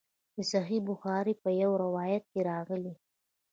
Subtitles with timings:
[0.35, 2.93] د صحیح بخاري په یوه روایت کې راغلي.